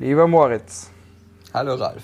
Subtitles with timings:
[0.00, 0.90] Lieber Moritz.
[1.52, 2.02] Hallo Ralf.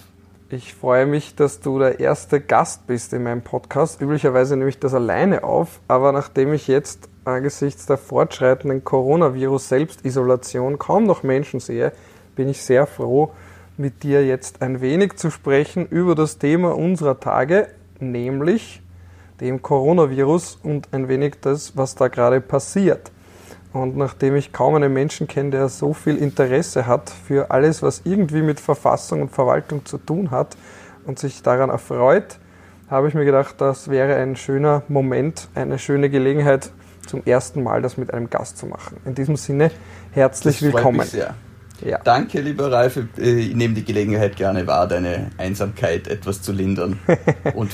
[0.51, 4.03] Ich freue mich, dass du der erste Gast bist in meinem Podcast.
[4.03, 11.05] Üblicherweise nehme ich das alleine auf, aber nachdem ich jetzt angesichts der fortschreitenden Coronavirus-Selbstisolation kaum
[11.05, 11.91] noch Menschen sehe,
[12.35, 13.33] bin ich sehr froh,
[13.79, 18.83] mit dir jetzt ein wenig zu sprechen über das Thema unserer Tage, nämlich
[19.41, 23.11] dem Coronavirus und ein wenig das, was da gerade passiert.
[23.77, 28.03] Und nachdem ich kaum einen Menschen kenne, der so viel Interesse hat für alles, was
[28.05, 30.57] irgendwie mit Verfassung und Verwaltung zu tun hat
[31.05, 32.39] und sich daran erfreut,
[32.89, 36.71] habe ich mir gedacht, das wäre ein schöner Moment, eine schöne Gelegenheit,
[37.07, 38.97] zum ersten Mal das mit einem Gast zu machen.
[39.05, 39.71] In diesem Sinne,
[40.13, 40.99] herzlich das willkommen.
[40.99, 41.35] Mich sehr.
[41.85, 41.99] Ja.
[42.03, 42.99] Danke, lieber Ralf.
[43.19, 46.99] Ich nehme die Gelegenheit gerne wahr, deine Einsamkeit etwas zu lindern
[47.55, 47.71] und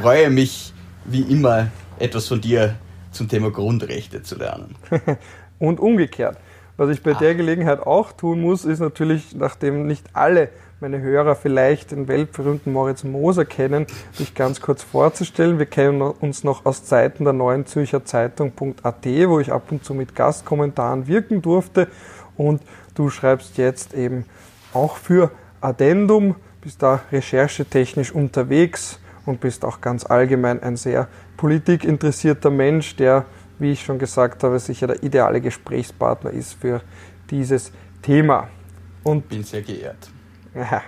[0.00, 0.72] freue mich,
[1.04, 2.76] wie immer, etwas von dir
[3.12, 4.74] zum Thema Grundrechte zu lernen.
[5.62, 6.36] und umgekehrt.
[6.76, 7.18] Was ich bei Ach.
[7.18, 10.48] der Gelegenheit auch tun muss, ist natürlich, nachdem nicht alle
[10.80, 13.86] meine Hörer vielleicht den weltberühmten Moritz Moser kennen,
[14.18, 15.60] dich ganz kurz vorzustellen.
[15.60, 19.94] Wir kennen uns noch aus Zeiten der neuen Zürcher Zeitung.at, wo ich ab und zu
[19.94, 21.86] mit Gastkommentaren wirken durfte.
[22.36, 22.60] Und
[22.96, 24.24] du schreibst jetzt eben
[24.74, 32.50] auch für Addendum, bist da recherchetechnisch unterwegs und bist auch ganz allgemein ein sehr politikinteressierter
[32.50, 33.24] Mensch, der
[33.58, 36.80] wie ich schon gesagt habe, sicher der ideale Gesprächspartner ist für
[37.30, 37.72] dieses
[38.02, 38.48] Thema.
[39.04, 40.10] Und bin sehr geehrt.
[40.54, 40.82] Ja.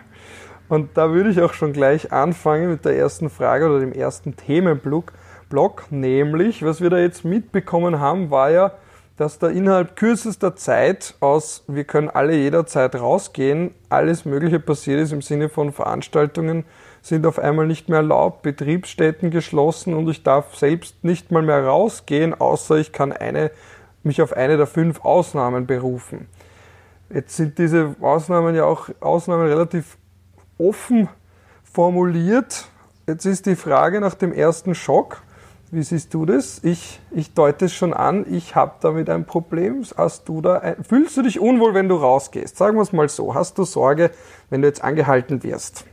[0.68, 4.36] Und da würde ich auch schon gleich anfangen mit der ersten Frage oder dem ersten
[4.36, 5.12] Themenblock,
[5.48, 8.72] Block, nämlich, was wir da jetzt mitbekommen haben, war ja,
[9.16, 15.12] dass da innerhalb kürzester Zeit aus, wir können alle jederzeit rausgehen, alles Mögliche passiert ist
[15.12, 16.64] im Sinne von Veranstaltungen,
[17.04, 21.64] sind auf einmal nicht mehr erlaubt, Betriebsstätten geschlossen und ich darf selbst nicht mal mehr
[21.64, 23.50] rausgehen, außer ich kann eine,
[24.02, 26.28] mich auf eine der fünf Ausnahmen berufen.
[27.12, 29.98] Jetzt sind diese Ausnahmen ja auch Ausnahmen relativ
[30.56, 31.08] offen
[31.62, 32.68] formuliert.
[33.06, 35.22] Jetzt ist die Frage nach dem ersten Schock.
[35.70, 36.60] Wie siehst du das?
[36.62, 39.84] Ich, ich deute es schon an, ich habe damit ein Problem.
[39.96, 42.56] Hast du da ein, fühlst du dich unwohl, wenn du rausgehst?
[42.56, 43.34] Sagen wir es mal so.
[43.34, 44.10] Hast du Sorge,
[44.48, 45.84] wenn du jetzt angehalten wirst?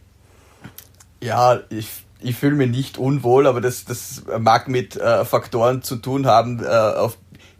[1.23, 1.87] Ja, ich,
[2.19, 6.63] ich fühle mich nicht unwohl, aber das, das mag mit äh, Faktoren zu tun haben,
[6.63, 7.17] äh, auf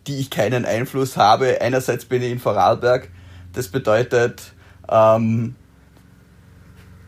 [0.07, 1.61] die ich keinen Einfluss habe.
[1.61, 3.09] Einerseits bin ich in Vorarlberg,
[3.53, 4.53] das bedeutet,
[4.89, 5.55] ähm,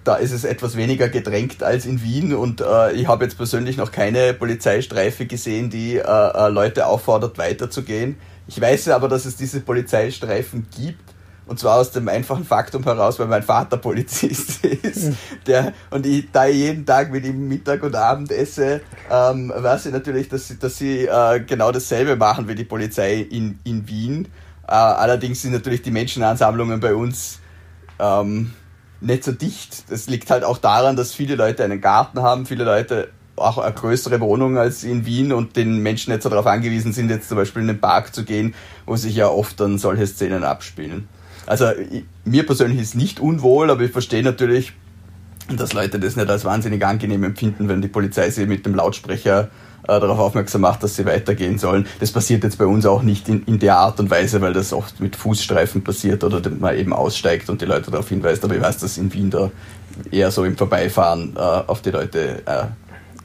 [0.04, 3.78] da ist es etwas weniger gedrängt als in Wien und äh, ich habe jetzt persönlich
[3.78, 8.18] noch keine Polizeistreife gesehen, die äh, äh, Leute auffordert, weiterzugehen.
[8.48, 11.13] Ich weiß aber, dass es diese Polizeistreifen gibt
[11.46, 15.14] und zwar aus dem einfachen Faktum heraus, weil mein Vater Polizist ist.
[15.46, 18.82] Der, und ich, da ich jeden Tag mit ihm Mittag und Abend esse,
[19.12, 23.16] ähm, weiß ich natürlich, dass sie, dass sie äh, genau dasselbe machen wie die Polizei
[23.18, 24.28] in, in Wien.
[24.68, 27.40] Äh, allerdings sind natürlich die Menschenansammlungen bei uns
[28.00, 28.54] ähm,
[29.02, 29.92] nicht so dicht.
[29.92, 33.74] Das liegt halt auch daran, dass viele Leute einen Garten haben, viele Leute auch eine
[33.74, 37.64] größere Wohnung als in Wien und den Menschen jetzt darauf angewiesen sind, jetzt zum Beispiel
[37.64, 38.54] in den Park zu gehen,
[38.86, 41.08] wo sich ja oft dann solche Szenen abspielen.
[41.46, 44.74] Also ich, mir persönlich ist nicht unwohl, aber ich verstehe natürlich,
[45.56, 49.50] dass Leute das nicht als wahnsinnig angenehm empfinden, wenn die Polizei sie mit dem Lautsprecher
[49.84, 51.86] äh, darauf aufmerksam macht, dass sie weitergehen sollen.
[52.00, 54.72] Das passiert jetzt bei uns auch nicht in, in der Art und Weise, weil das
[54.72, 58.44] oft mit Fußstreifen passiert oder man eben aussteigt und die Leute darauf hinweist.
[58.46, 59.52] Aber ich weiß, dass in Wien da
[60.12, 62.64] eher so im Vorbeifahren äh, auf die Leute äh,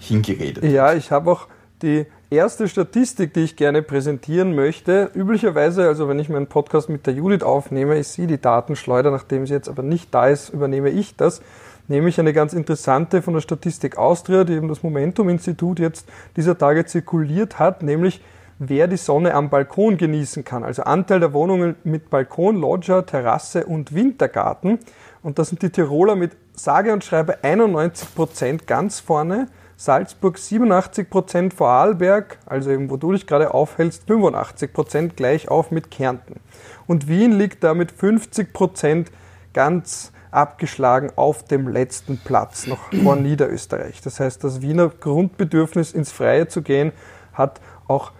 [0.01, 1.47] hingeredet Ja, ich habe auch
[1.83, 5.11] die erste Statistik, die ich gerne präsentieren möchte.
[5.15, 9.47] Üblicherweise, also wenn ich meinen Podcast mit der Judith aufnehme, ist sie die Datenschleuder, nachdem
[9.47, 11.41] sie jetzt aber nicht da ist, übernehme ich das.
[11.87, 16.07] Nehme ich eine ganz interessante von der Statistik Austria, die eben das Momentum-Institut jetzt
[16.37, 18.21] dieser Tage zirkuliert hat, nämlich
[18.59, 20.65] wer die Sonne am Balkon genießen kann.
[20.65, 24.81] Also Anteil der Wohnungen mit Balkon, Loggia, Terrasse und Wintergarten.
[25.23, 29.49] Und da sind die Tiroler mit sage und schreibe 91 Prozent ganz vorne.
[29.81, 35.71] Salzburg 87 Prozent, Vorarlberg, also eben wo du dich gerade aufhältst, 85 Prozent gleich auf
[35.71, 36.41] mit Kärnten.
[36.89, 39.13] Und Wien liegt da mit 50 Prozent
[39.55, 44.01] ganz abgeschlagen auf dem letzten Platz, noch vor Niederösterreich.
[44.01, 46.91] Das heißt, das Wiener Grundbedürfnis ins Freie zu gehen,
[47.33, 48.11] hat auch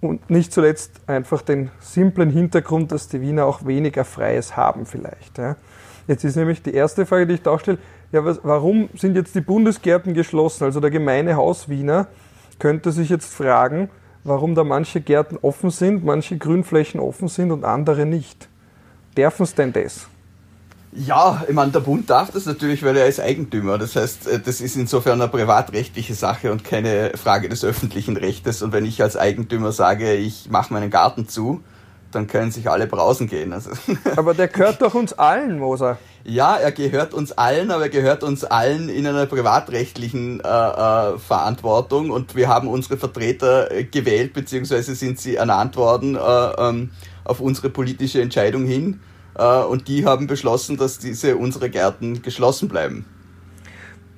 [0.00, 5.38] und nicht zuletzt einfach den simplen Hintergrund, dass die Wiener auch weniger Freies haben vielleicht.
[5.38, 5.56] Ja.
[6.06, 7.78] Jetzt ist nämlich die erste Frage, die ich da stelle,
[8.12, 10.64] ja, was, warum sind jetzt die Bundesgärten geschlossen?
[10.64, 12.08] Also der gemeine Hauswiener
[12.58, 13.90] könnte sich jetzt fragen,
[14.24, 18.48] warum da manche Gärten offen sind, manche Grünflächen offen sind und andere nicht.
[19.16, 20.08] Dürfen es denn das?
[20.92, 23.76] Ja, ich meine, der Bund darf das natürlich, weil er ist Eigentümer.
[23.76, 28.62] Das heißt, äh, das ist insofern eine privatrechtliche Sache und keine Frage des öffentlichen Rechtes.
[28.62, 31.62] Und wenn ich als Eigentümer sage, ich mache meinen Garten zu,
[32.10, 33.52] dann können sich alle brausen gehen.
[33.52, 33.70] Also.
[34.16, 35.98] Aber der gehört doch uns allen, Moser.
[36.24, 41.18] Ja, er gehört uns allen, aber er gehört uns allen in einer privatrechtlichen äh, äh,
[41.18, 46.90] Verantwortung und wir haben unsere Vertreter äh, gewählt, beziehungsweise sind sie ernannt worden äh, ähm,
[47.24, 49.00] auf unsere politische Entscheidung hin
[49.38, 53.06] äh, und die haben beschlossen, dass diese unsere Gärten geschlossen bleiben.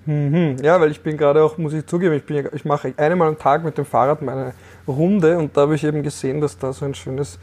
[0.06, 0.56] Mhm.
[0.62, 3.38] Ja, weil ich bin gerade auch, muss ich zugeben, ich, bin, ich mache einmal am
[3.38, 4.54] Tag mit dem Fahrrad meine
[4.88, 7.38] Runde und da habe ich eben gesehen, dass da so ein schönes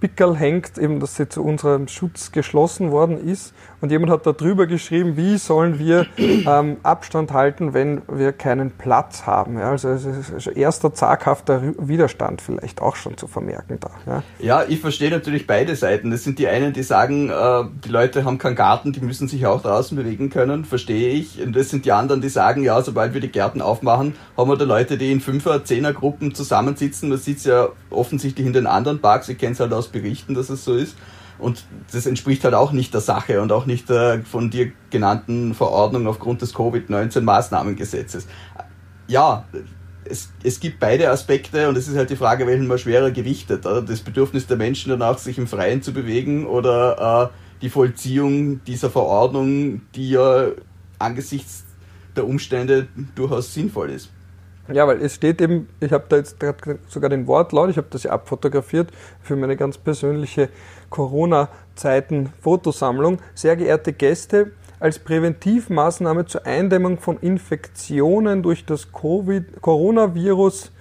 [0.00, 3.54] Pickel hängt, eben, dass sie zu unserem Schutz geschlossen worden ist.
[3.86, 8.72] Und jemand hat da drüber geschrieben, wie sollen wir ähm, Abstand halten, wenn wir keinen
[8.72, 9.60] Platz haben.
[9.60, 13.90] Ja, also es ist erster zaghafter Widerstand vielleicht auch schon zu vermerken da.
[14.04, 16.10] Ja, ja ich verstehe natürlich beide Seiten.
[16.10, 19.46] Das sind die einen, die sagen, äh, die Leute haben keinen Garten, die müssen sich
[19.46, 21.40] auch draußen bewegen können, verstehe ich.
[21.40, 24.56] Und das sind die anderen, die sagen, ja, sobald wir die Gärten aufmachen, haben wir
[24.56, 27.08] da Leute, die in Fünfer-, Zehner-Gruppen zusammensitzen.
[27.08, 30.34] Man sieht es ja offensichtlich in den anderen Parks, ich kenne es halt aus Berichten,
[30.34, 30.96] dass es so ist.
[31.38, 35.54] Und das entspricht halt auch nicht der Sache und auch nicht der von dir genannten
[35.54, 38.26] Verordnung aufgrund des Covid-19-Maßnahmengesetzes.
[39.06, 39.44] Ja,
[40.04, 43.66] es, es gibt beide Aspekte und es ist halt die Frage, welchen man schwerer gewichtet.
[43.66, 43.82] Oder?
[43.82, 48.90] Das Bedürfnis der Menschen danach, sich im Freien zu bewegen oder äh, die Vollziehung dieser
[48.90, 50.48] Verordnung, die ja
[50.98, 51.64] angesichts
[52.14, 54.10] der Umstände durchaus sinnvoll ist.
[54.72, 56.36] Ja, weil es steht eben, ich habe da jetzt
[56.88, 58.90] sogar den Wortlaut, ich habe das ja abfotografiert
[59.22, 60.48] für meine ganz persönliche
[60.90, 63.18] Corona-Zeiten-Fotosammlung.
[63.34, 70.72] Sehr geehrte Gäste, als Präventivmaßnahme zur Eindämmung von Infektionen durch das Coronavirus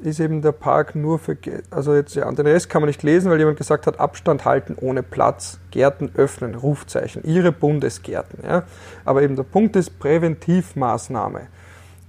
[0.00, 1.36] ist eben der Park nur für,
[1.70, 4.76] also jetzt ja, den Rest kann man nicht lesen, weil jemand gesagt hat, Abstand halten
[4.80, 8.40] ohne Platz, Gärten öffnen, Rufzeichen, Ihre Bundesgärten.
[8.44, 8.64] Ja.
[9.04, 11.42] Aber eben der Punkt ist Präventivmaßnahme.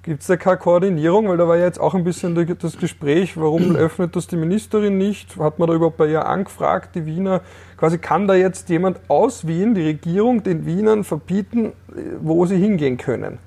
[0.04, 1.30] Gibt es da keine Koordinierung?
[1.30, 4.98] Weil da war ja jetzt auch ein bisschen das Gespräch, warum öffnet das die Ministerin
[4.98, 5.38] nicht?
[5.38, 7.42] Hat man da überhaupt bei ihr angefragt, die Wiener?
[7.78, 11.72] Quasi kann da jetzt jemand aus Wien, die Regierung, den Wienern verbieten,
[12.22, 13.40] wo sie hingehen können?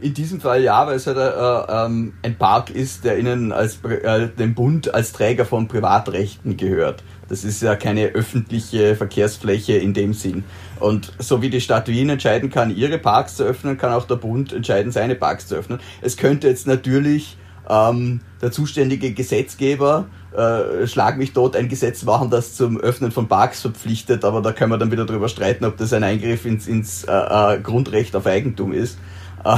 [0.00, 3.82] In diesem Fall ja, weil es halt äh, ähm, ein Park ist, der ihnen als
[3.84, 7.02] äh, dem Bund als Träger von Privatrechten gehört.
[7.30, 10.44] Das ist ja keine öffentliche Verkehrsfläche in dem Sinn.
[10.80, 14.16] Und so wie die Stadt Wien entscheiden kann, ihre Parks zu öffnen, kann auch der
[14.16, 15.78] Bund entscheiden, seine Parks zu öffnen.
[16.02, 17.38] Es könnte jetzt natürlich
[17.68, 20.06] ähm, der zuständige Gesetzgeber
[20.36, 24.52] äh, schlag mich tot ein Gesetz machen, das zum Öffnen von Parks verpflichtet, aber da
[24.52, 28.16] können wir dann wieder drüber streiten, ob das ein Eingriff ins, ins äh, äh Grundrecht
[28.16, 28.98] auf Eigentum ist.
[29.44, 29.56] Äh,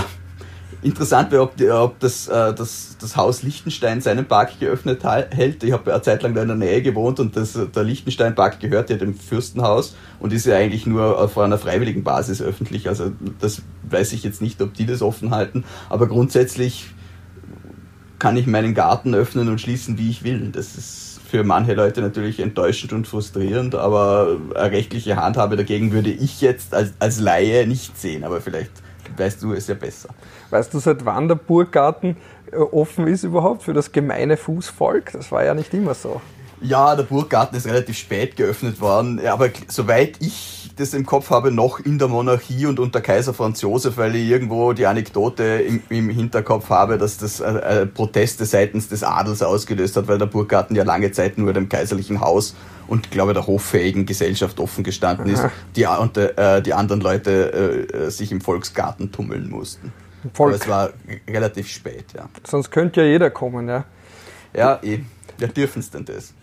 [0.83, 5.63] Interessant wäre, ob, ob das, äh, das, das Haus Liechtenstein seinen Park geöffnet hält.
[5.63, 8.91] Ich habe eine Zeit lang da in der Nähe gewohnt und das, der Liechtenstein-Park gehört
[8.91, 12.89] ja dem Fürstenhaus und ist ja eigentlich nur auf einer freiwilligen Basis öffentlich.
[12.89, 15.65] Also das weiß ich jetzt nicht, ob die das offen halten.
[15.89, 16.91] Aber grundsätzlich
[18.19, 20.51] kann ich meinen Garten öffnen und schließen, wie ich will.
[20.51, 26.11] Das ist für manche Leute natürlich enttäuschend und frustrierend, aber eine rechtliche Handhabe dagegen würde
[26.11, 28.25] ich jetzt als, als Laie nicht sehen.
[28.25, 28.82] Aber vielleicht
[29.17, 30.11] weißt du es ja besser.
[30.51, 32.17] Weißt du, seit wann der Burggarten
[32.51, 35.13] äh, offen ist überhaupt für das gemeine Fußvolk?
[35.13, 36.21] Das war ja nicht immer so.
[36.63, 41.51] Ja, der Burggarten ist relativ spät geöffnet worden, aber soweit ich das im Kopf habe,
[41.51, 45.83] noch in der Monarchie und unter Kaiser Franz Josef, weil ich irgendwo die Anekdote im,
[45.89, 47.51] im Hinterkopf habe, dass das äh,
[47.83, 51.69] äh, Proteste seitens des Adels ausgelöst hat, weil der Burggarten ja lange Zeit nur dem
[51.69, 52.55] kaiserlichen Haus
[52.89, 55.45] und glaube der hoffähigen Gesellschaft offen gestanden ist,
[55.77, 59.93] die, und äh, die anderen Leute äh, sich im Volksgarten tummeln mussten.
[60.33, 60.55] Volk.
[60.55, 60.91] Aber es war
[61.29, 62.29] relativ spät, ja.
[62.45, 63.85] Sonst könnte ja jeder kommen, ja.
[64.55, 65.01] Ja, eh.
[65.39, 66.35] Ja, dürfen es denn das?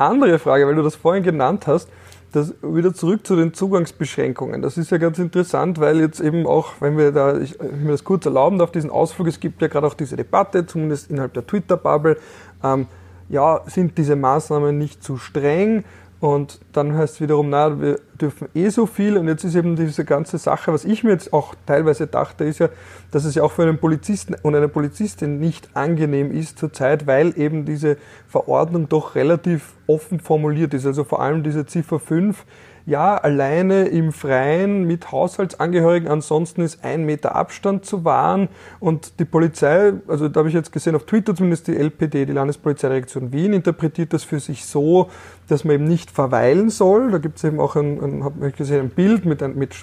[0.00, 1.88] Andere Frage, weil du das vorhin genannt hast,
[2.32, 4.62] das wieder zurück zu den Zugangsbeschränkungen.
[4.62, 7.90] Das ist ja ganz interessant, weil jetzt eben auch, wenn wir da, ich, ich mir
[7.90, 11.34] das kurz erlauben darf, diesen Ausflug, es gibt ja gerade auch diese Debatte, zumindest innerhalb
[11.34, 12.16] der Twitter-Bubble,
[12.62, 12.86] ähm,
[13.28, 15.84] ja, sind diese Maßnahmen nicht zu streng?
[16.20, 19.16] Und dann heißt es wiederum, na, wir dürfen eh so viel.
[19.16, 22.58] Und jetzt ist eben diese ganze Sache, was ich mir jetzt auch teilweise dachte, ist
[22.58, 22.68] ja,
[23.10, 27.38] dass es ja auch für einen Polizisten und eine Polizistin nicht angenehm ist zurzeit, weil
[27.38, 27.96] eben diese
[28.28, 30.84] Verordnung doch relativ offen formuliert ist.
[30.84, 32.44] Also vor allem diese Ziffer 5
[32.86, 39.24] ja, alleine im Freien mit Haushaltsangehörigen, ansonsten ist ein Meter Abstand zu wahren und die
[39.24, 43.52] Polizei, also da habe ich jetzt gesehen auf Twitter zumindest die LPD, die Landespolizeidirektion Wien,
[43.52, 45.10] interpretiert das für sich so,
[45.48, 47.10] dass man eben nicht verweilen soll.
[47.10, 49.74] Da gibt es eben auch ein, ein habe ich gesehen, ein Bild mit, ein, mit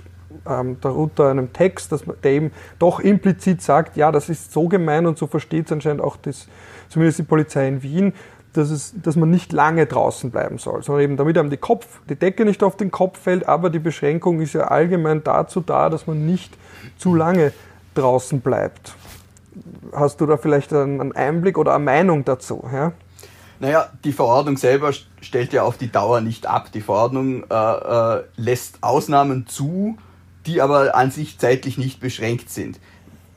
[0.48, 4.68] ähm, darunter einem Text, dass man, der eben doch implizit sagt, ja, das ist so
[4.68, 6.48] gemein und so versteht es anscheinend auch das,
[6.90, 8.14] zumindest die Polizei in Wien,
[8.54, 11.86] dass, es, dass man nicht lange draußen bleiben soll, sondern eben damit einem die, Kopf,
[12.10, 15.90] die Decke nicht auf den Kopf fällt, aber die Beschränkung ist ja allgemein dazu da,
[15.90, 16.58] dass man nicht
[16.98, 17.54] zu lange
[17.94, 18.96] draußen bleibt.
[19.94, 22.64] Hast du da vielleicht einen Einblick oder eine Meinung dazu?
[22.72, 22.94] Ja?
[23.60, 26.72] Naja, die Verordnung selber stellt ja auf die Dauer nicht ab.
[26.72, 29.98] Die Verordnung äh, äh, lässt Ausnahmen zu,
[30.46, 32.80] die aber an sich zeitlich nicht beschränkt sind.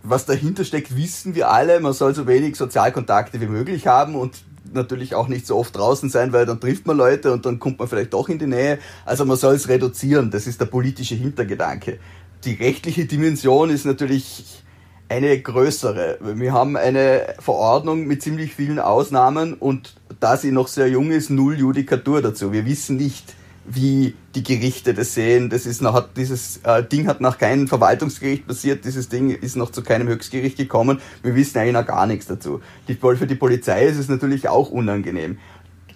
[0.03, 1.81] Was dahinter steckt, wissen wir alle.
[1.81, 6.09] Man soll so wenig Sozialkontakte wie möglich haben und natürlich auch nicht so oft draußen
[6.11, 8.79] sein, weil dann trifft man Leute und dann kommt man vielleicht doch in die Nähe.
[9.05, 10.31] Also man soll es reduzieren.
[10.31, 11.99] Das ist der politische Hintergedanke.
[12.45, 14.63] Die rechtliche Dimension ist natürlich
[15.09, 16.19] eine größere.
[16.21, 21.31] Wir haben eine Verordnung mit ziemlich vielen Ausnahmen und da sie noch sehr jung ist,
[21.31, 22.53] null Judikatur dazu.
[22.53, 23.35] Wir wissen nicht,
[23.75, 25.51] wie die Gerichte das sehen.
[25.51, 29.71] Das ist noch, dieses äh, Ding hat nach keinem Verwaltungsgericht passiert, dieses Ding ist noch
[29.71, 31.01] zu keinem Höchstgericht gekommen.
[31.23, 32.61] Wir wissen eigentlich noch gar nichts dazu.
[32.89, 35.39] Die, für die Polizei ist es natürlich auch unangenehm.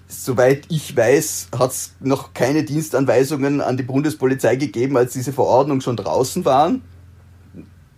[0.07, 5.81] Soweit ich weiß, hat es noch keine Dienstanweisungen an die Bundespolizei gegeben, als diese Verordnung
[5.81, 6.83] schon draußen waren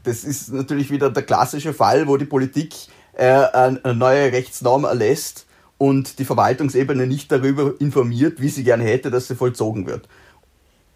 [0.06, 2.75] das ist natürlich wieder der klassische Fall, wo die Politik
[3.14, 5.46] äh, eine neue Rechtsnorm erlässt
[5.78, 10.09] und die Verwaltungsebene nicht darüber informiert, wie sie gerne hätte, dass sie vollzogen wird.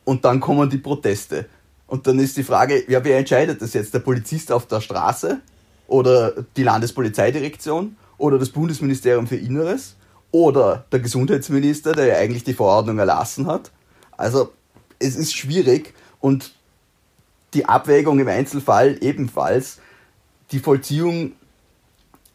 [0.05, 1.47] Und dann kommen die Proteste.
[1.87, 3.93] Und dann ist die Frage, ja, wer entscheidet das jetzt?
[3.93, 5.41] Der Polizist auf der Straße
[5.87, 9.97] oder die Landespolizeidirektion oder das Bundesministerium für Inneres
[10.31, 13.71] oder der Gesundheitsminister, der ja eigentlich die Verordnung erlassen hat?
[14.17, 14.53] Also
[14.99, 16.53] es ist schwierig und
[17.55, 19.79] die Abwägung im Einzelfall ebenfalls.
[20.53, 21.33] Die Vollziehung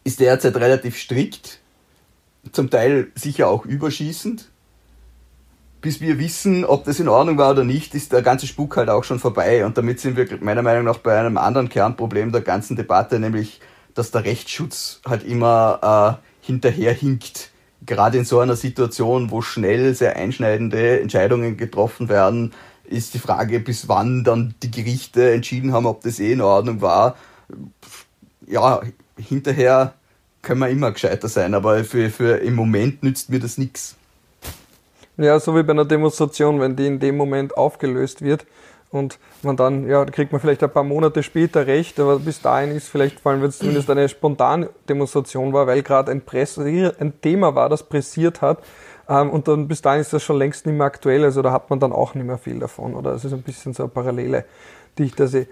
[0.04, 1.60] ist derzeit relativ strikt,
[2.52, 4.50] zum Teil sicher auch überschießend.
[5.80, 8.88] Bis wir wissen, ob das in Ordnung war oder nicht, ist der ganze Spuk halt
[8.88, 9.64] auch schon vorbei.
[9.64, 13.60] Und damit sind wir meiner Meinung nach bei einem anderen Kernproblem der ganzen Debatte, nämlich,
[13.94, 17.50] dass der Rechtsschutz halt immer äh, hinterher hinkt.
[17.84, 22.52] Gerade in so einer Situation, wo schnell sehr einschneidende Entscheidungen getroffen werden,
[22.84, 26.80] ist die Frage, bis wann dann die Gerichte entschieden haben, ob das eh in Ordnung
[26.80, 27.16] war.
[28.46, 28.80] Ja,
[29.16, 29.94] hinterher
[30.46, 33.96] können wir immer gescheiter sein, aber für, für im Moment nützt mir das nichts.
[35.16, 38.46] Ja, so wie bei einer Demonstration, wenn die in dem Moment aufgelöst wird
[38.90, 42.70] und man dann, ja, kriegt man vielleicht ein paar Monate später recht, aber bis dahin
[42.70, 47.20] ist vielleicht, vor allem wenn es zumindest eine spontane Demonstration war, weil gerade ein, ein
[47.20, 48.62] Thema war, das pressiert hat,
[49.08, 51.70] ähm, und dann bis dahin ist das schon längst nicht mehr aktuell, also da hat
[51.70, 52.94] man dann auch nicht mehr viel davon.
[52.94, 54.44] Oder es ist ein bisschen so eine Parallele,
[54.98, 55.48] die ich da sehe.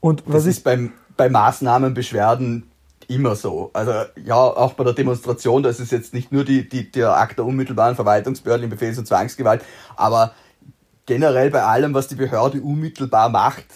[0.00, 2.71] Und was das ist beim, bei Maßnahmenbeschwerden
[3.14, 3.70] immer so.
[3.72, 3.92] Also
[4.24, 7.44] ja, auch bei der Demonstration, das ist jetzt nicht nur die, die, der Akt der
[7.44, 9.62] unmittelbaren Verwaltungsbehörden in Befehls- und Zwangsgewalt,
[9.96, 10.32] aber
[11.06, 13.66] generell bei allem, was die Behörde unmittelbar macht,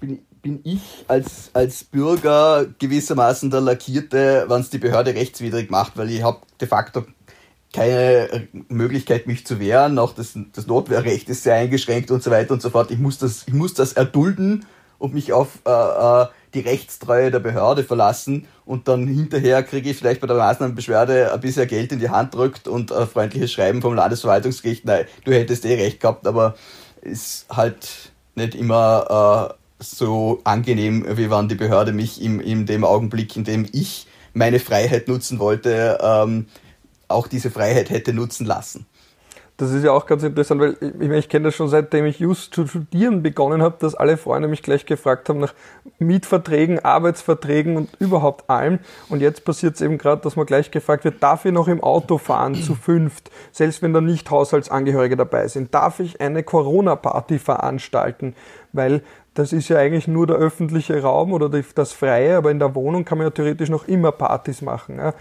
[0.00, 5.96] bin, bin ich als, als Bürger gewissermaßen der Lackierte, wenn es die Behörde rechtswidrig macht,
[5.96, 7.04] weil ich habe de facto
[7.72, 9.98] keine Möglichkeit, mich zu wehren.
[9.98, 12.90] Auch das, das Notwehrrecht ist sehr eingeschränkt und so weiter und so fort.
[12.90, 14.66] Ich muss das, ich muss das erdulden
[15.02, 19.96] und mich auf äh, äh, die Rechtstreue der Behörde verlassen und dann hinterher kriege ich
[19.96, 23.82] vielleicht bei der Maßnahmenbeschwerde ein bisschen Geld in die Hand drückt und ein freundliches Schreiben
[23.82, 26.54] vom Landesverwaltungsgericht, nein, du hättest eh recht gehabt, aber
[27.00, 32.84] ist halt nicht immer äh, so angenehm, wie wenn die Behörde mich im, in dem
[32.84, 36.46] Augenblick, in dem ich meine Freiheit nutzen wollte, ähm,
[37.08, 38.86] auch diese Freiheit hätte nutzen lassen.
[39.62, 42.52] Das ist ja auch ganz interessant, weil ich, ich kenne das schon seitdem ich just
[42.52, 45.54] zu studieren begonnen habe, dass alle Freunde mich gleich gefragt haben nach
[46.00, 48.80] Mietverträgen, Arbeitsverträgen und überhaupt allem.
[49.08, 51.80] Und jetzt passiert es eben gerade, dass man gleich gefragt wird, darf ich noch im
[51.80, 55.72] Auto fahren zu fünft, selbst wenn da nicht Haushaltsangehörige dabei sind?
[55.72, 58.34] Darf ich eine Corona-Party veranstalten?
[58.72, 59.02] Weil
[59.34, 63.04] das ist ja eigentlich nur der öffentliche Raum oder das Freie, aber in der Wohnung
[63.04, 64.98] kann man ja theoretisch noch immer Partys machen.
[64.98, 65.14] Ja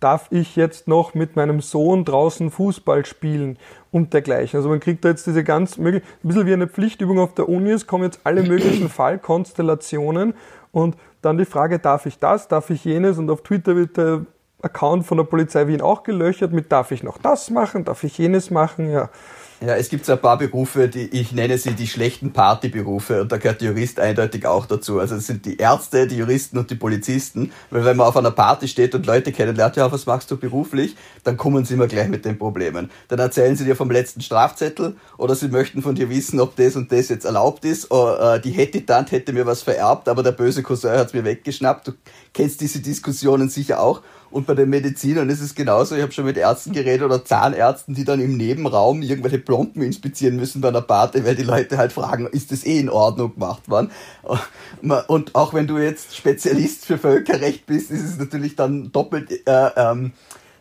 [0.00, 3.58] darf ich jetzt noch mit meinem Sohn draußen Fußball spielen
[3.90, 4.58] und dergleichen.
[4.58, 7.48] Also man kriegt da jetzt diese ganz möglich, ein bisschen wie eine Pflichtübung auf der
[7.48, 10.34] Uni, es kommen jetzt alle möglichen Fallkonstellationen
[10.72, 14.26] und dann die Frage, darf ich das, darf ich jenes und auf Twitter wird der
[14.62, 18.18] Account von der Polizei Wien auch gelöchert mit, darf ich noch das machen, darf ich
[18.18, 19.10] jenes machen, ja.
[19.66, 23.32] Ja, es gibt so ein paar Berufe, die ich nenne sie die schlechten Partyberufe und
[23.32, 24.98] da gehört der Jurist eindeutig auch dazu.
[24.98, 28.30] Also es sind die Ärzte, die Juristen und die Polizisten, weil wenn man auf einer
[28.30, 32.08] Party steht und Leute kennenlernt, ja, was machst du beruflich, dann kommen sie immer gleich
[32.08, 32.90] mit den Problemen.
[33.08, 36.76] Dann erzählen sie dir vom letzten Strafzettel oder sie möchten von dir wissen, ob das
[36.76, 37.90] und das jetzt erlaubt ist.
[37.90, 41.24] Oh, äh, die Hettitant hätte mir was vererbt, aber der böse Cousin hat es mir
[41.24, 41.88] weggeschnappt.
[41.88, 41.92] Du
[42.34, 44.02] kennst diese Diskussionen sicher auch.
[44.34, 45.94] Und bei den Medizinern ist es genauso.
[45.94, 50.34] Ich habe schon mit Ärzten geredet oder Zahnärzten, die dann im Nebenraum irgendwelche Plomben inspizieren
[50.34, 53.70] müssen bei einer Party, weil die Leute halt fragen, ist das eh in Ordnung gemacht
[53.70, 53.92] worden?
[55.06, 59.70] Und auch wenn du jetzt Spezialist für Völkerrecht bist, ist es natürlich dann doppelt äh,
[59.76, 60.10] ähm,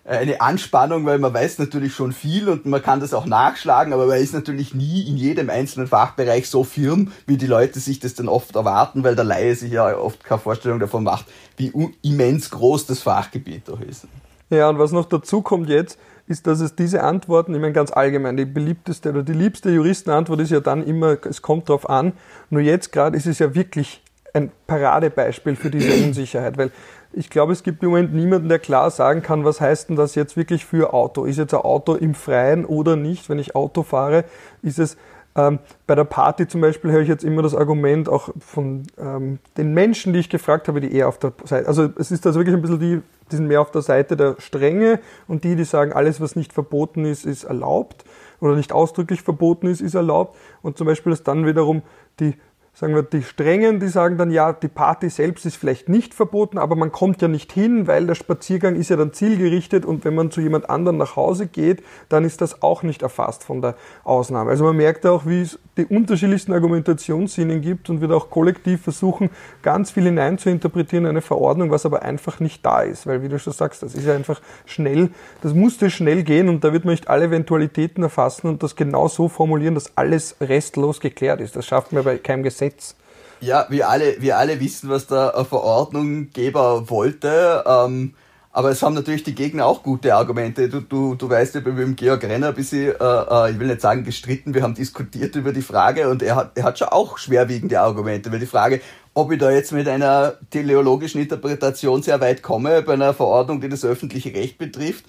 [0.03, 3.93] äh, eine Anspannung, weil man weiß natürlich schon viel und man kann das auch nachschlagen,
[3.93, 7.99] aber man ist natürlich nie in jedem einzelnen Fachbereich so firm, wie die Leute sich
[7.99, 11.25] das dann oft erwarten, weil der Laie sich ja oft keine Vorstellung davon macht,
[11.57, 14.07] wie immens groß das Fachgebiet doch ist.
[14.49, 17.91] Ja, und was noch dazu kommt jetzt, ist, dass es diese Antworten, ich meine ganz
[17.91, 22.13] allgemein, die beliebteste oder die liebste Juristenantwort ist ja dann immer, es kommt drauf an.
[22.49, 24.01] Nur jetzt gerade ist es ja wirklich
[24.33, 26.71] ein Paradebeispiel für diese Unsicherheit, weil
[27.15, 30.15] ich glaube, es gibt im Moment niemanden, der klar sagen kann, was heißt denn das
[30.15, 31.25] jetzt wirklich für Auto?
[31.25, 33.29] Ist jetzt ein Auto im Freien oder nicht?
[33.29, 34.25] Wenn ich Auto fahre,
[34.63, 34.97] ist es
[35.35, 39.39] ähm, bei der Party zum Beispiel höre ich jetzt immer das Argument auch von ähm,
[39.57, 42.39] den Menschen, die ich gefragt habe, die eher auf der Seite, also es ist also
[42.39, 45.63] wirklich ein bisschen die, die sind mehr auf der Seite der Strenge und die, die
[45.63, 48.05] sagen, alles, was nicht verboten ist, ist erlaubt
[48.41, 50.37] oder nicht ausdrücklich verboten ist, ist erlaubt.
[50.61, 51.81] Und zum Beispiel ist dann wiederum
[52.19, 52.35] die
[52.75, 56.57] sagen wir, die Strengen, die sagen dann, ja, die Party selbst ist vielleicht nicht verboten,
[56.57, 60.15] aber man kommt ja nicht hin, weil der Spaziergang ist ja dann zielgerichtet und wenn
[60.15, 63.75] man zu jemand anderem nach Hause geht, dann ist das auch nicht erfasst von der
[64.03, 64.49] Ausnahme.
[64.49, 69.29] Also man merkt auch, wie es die unterschiedlichsten Argumentationssinnen gibt und wird auch kollektiv versuchen,
[69.61, 73.21] ganz viel hinein zu interpretieren in eine Verordnung, was aber einfach nicht da ist, weil
[73.21, 75.11] wie du schon sagst, das ist ja einfach schnell,
[75.41, 79.07] das musste schnell gehen und da wird man nicht alle Eventualitäten erfassen und das genau
[79.07, 81.55] so formulieren, dass alles restlos geklärt ist.
[81.55, 82.95] Das schafft man bei keinem Gesetz Gesetz.
[83.41, 87.63] Ja, wir alle, wir alle wissen, was der Verordnunggeber wollte.
[87.67, 88.13] Ähm,
[88.55, 90.69] aber es haben natürlich die Gegner auch gute Argumente.
[90.69, 93.59] Du, du, du weißt, ich bin mit dem Georg Renner ein bisschen, äh, äh, ich
[93.59, 96.77] will nicht sagen gestritten, wir haben diskutiert über die Frage und er hat, er hat
[96.77, 98.79] schon auch schwerwiegende Argumente, weil die Frage,
[99.15, 103.69] ob ich da jetzt mit einer teleologischen Interpretation sehr weit komme, bei einer Verordnung, die
[103.69, 105.05] das öffentliche Recht betrifft,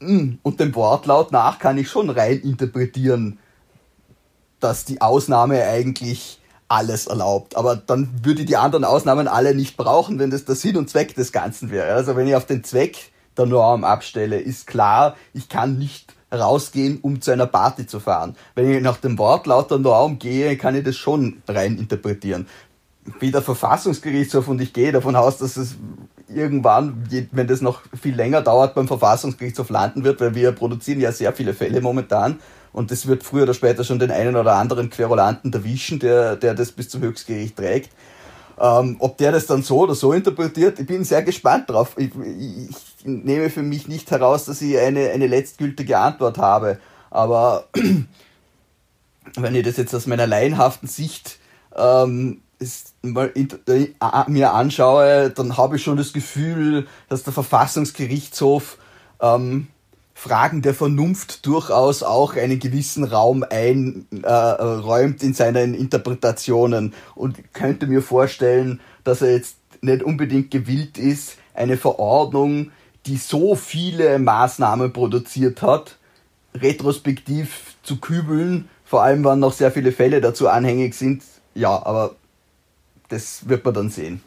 [0.00, 3.38] hm, und dem Wortlaut nach kann ich schon rein interpretieren,
[4.58, 6.40] dass die Ausnahme eigentlich
[6.74, 7.56] alles erlaubt.
[7.56, 10.90] Aber dann würde ich die anderen Ausnahmen alle nicht brauchen, wenn das der Sinn und
[10.90, 11.94] Zweck des Ganzen wäre.
[11.94, 16.98] Also wenn ich auf den Zweck der Norm abstelle, ist klar, ich kann nicht rausgehen,
[17.00, 18.34] um zu einer Party zu fahren.
[18.56, 22.48] Wenn ich nach dem Wortlaut der Norm gehe, kann ich das schon rein interpretieren.
[23.20, 25.76] Wie der Verfassungsgerichtshof und ich gehe davon aus, dass es
[26.28, 31.12] irgendwann, wenn das noch viel länger dauert, beim Verfassungsgerichtshof landen wird, weil wir produzieren ja
[31.12, 32.40] sehr viele Fälle momentan
[32.74, 36.54] und das wird früher oder später schon den einen oder anderen Querulanten erwischen, der, der
[36.54, 37.90] das bis zum Höchstgericht trägt.
[38.60, 41.94] Ähm, ob der das dann so oder so interpretiert, ich bin sehr gespannt drauf.
[41.96, 46.78] Ich, ich, ich nehme für mich nicht heraus, dass ich eine, eine letztgültige Antwort habe.
[47.10, 47.68] Aber
[49.36, 51.38] wenn ich das jetzt aus meiner laienhaften Sicht
[51.76, 53.88] ähm, ist, mal in, äh,
[54.26, 58.78] mir anschaue, dann habe ich schon das Gefühl, dass der Verfassungsgerichtshof
[59.20, 59.68] ähm,
[60.14, 67.86] Fragen der Vernunft durchaus auch einen gewissen Raum einräumt äh, in seinen Interpretationen und könnte
[67.86, 72.70] mir vorstellen, dass er jetzt nicht unbedingt gewillt ist, eine Verordnung,
[73.06, 75.98] die so viele Maßnahmen produziert hat,
[76.54, 81.22] retrospektiv zu kübeln, vor allem wann noch sehr viele Fälle dazu anhängig sind.
[81.54, 82.14] Ja, aber
[83.08, 84.22] das wird man dann sehen.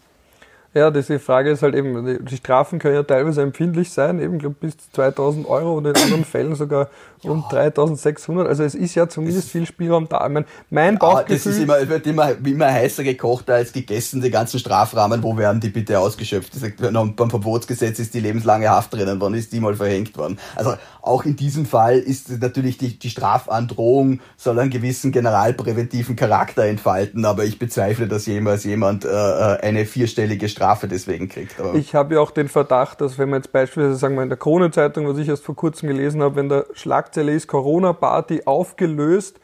[0.78, 4.60] Ja, diese Frage ist halt eben, die Strafen können ja teilweise empfindlich sein, eben glaub,
[4.60, 6.90] bis zu 2000 Euro und in anderen Fällen sogar
[7.24, 7.44] ja.
[7.50, 8.48] 3600.
[8.48, 10.26] Also es ist ja zumindest das viel Spielraum da.
[10.26, 11.36] Ich mein, mein Bauchgefühl...
[11.36, 15.60] das ist immer, wird immer, immer heißer gekocht als gegessen, die ganzen Strafrahmen, wo werden
[15.60, 16.54] die bitte ausgeschöpft?
[16.92, 20.38] beim Verbotsgesetz ist die lebenslange Haft drinnen, wann ist die mal verhängt worden?
[20.56, 26.66] Also auch in diesem Fall ist natürlich die, die Strafandrohung soll einen gewissen generalpräventiven Charakter
[26.66, 31.60] entfalten, aber ich bezweifle, dass jemals jemand äh, äh eine vierstellige Strafe deswegen kriegt.
[31.60, 34.30] Aber ich habe ja auch den Verdacht, dass wenn man jetzt beispielsweise, sagen wir in
[34.30, 39.40] der Krone-Zeitung, was ich erst vor kurzem gelesen habe, wenn der Schlagzeile ist Corona-Party aufgelöst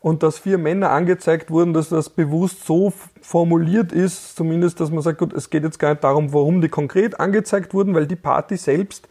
[0.00, 5.02] und dass vier Männer angezeigt wurden, dass das bewusst so formuliert ist, zumindest, dass man
[5.02, 8.16] sagt, gut, es geht jetzt gar nicht darum, warum die konkret angezeigt wurden, weil die
[8.16, 9.08] Party selbst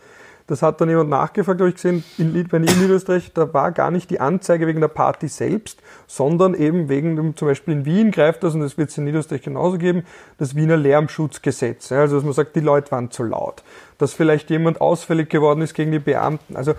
[0.50, 3.92] das hat dann jemand nachgefragt, habe ich gesehen, in, bei in Niederösterreich, da war gar
[3.92, 8.10] nicht die Anzeige wegen der Party selbst, sondern eben wegen dem, zum Beispiel in Wien
[8.10, 10.04] greift das, und das wird es in Niederösterreich genauso geben,
[10.40, 11.92] das Wiener Lärmschutzgesetz.
[11.92, 13.64] Also, dass man sagt, die Leute waren zu laut.
[14.00, 16.56] Dass vielleicht jemand ausfällig geworden ist gegen die Beamten.
[16.56, 16.74] Also,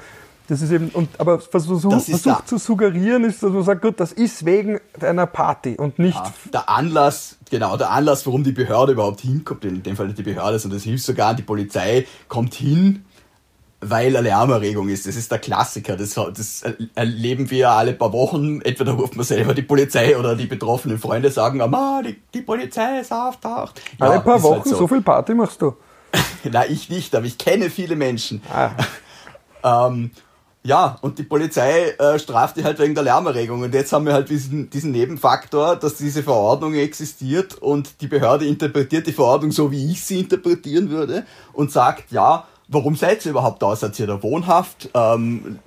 [0.48, 4.10] das ist eben, und, aber versucht, versucht zu suggerieren ist, dass man sagt, gut, das
[4.10, 6.16] ist wegen einer Party und nicht.
[6.16, 10.24] Ja, der Anlass, genau, der Anlass, warum die Behörde überhaupt hinkommt, in dem Fall die
[10.24, 13.04] Behörde, sondern das hilft sogar, die Polizei kommt hin,
[13.80, 15.06] weil eine Lärmerregung ist.
[15.06, 15.96] Das ist der Klassiker.
[15.96, 16.62] Das, das
[16.94, 18.60] erleben wir ja alle paar Wochen.
[18.60, 23.00] Entweder ruft man selber die Polizei oder die betroffenen Freunde sagen, ah, die, die Polizei
[23.00, 23.80] ist auftaucht.
[23.98, 24.76] Ja, alle paar halt Wochen, halt so.
[24.76, 24.88] so.
[24.88, 25.74] viel Party machst du?
[26.44, 28.42] Na, ich nicht, aber ich kenne viele Menschen.
[28.52, 28.70] Ah.
[29.88, 30.10] ähm,
[30.62, 33.62] ja, und die Polizei äh, straft die halt wegen der Lärmerregung.
[33.62, 38.44] Und jetzt haben wir halt diesen, diesen Nebenfaktor, dass diese Verordnung existiert und die Behörde
[38.44, 43.32] interpretiert die Verordnung so, wie ich sie interpretieren würde und sagt, ja, warum seid ihr
[43.32, 43.76] überhaupt da?
[43.76, 44.88] Seid ihr da wohnhaft?
[44.94, 45.58] Ähm,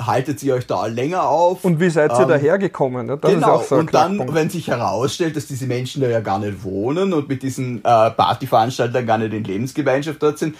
[0.00, 1.64] haltet ihr euch da länger auf?
[1.64, 3.08] Und wie seid ihr ähm, dahergekommen?
[3.08, 6.64] Das genau, so und dann, wenn sich herausstellt, dass diese Menschen da ja gar nicht
[6.64, 10.56] wohnen und mit diesen äh, Partyveranstaltern gar nicht in Lebensgemeinschaft dort sind,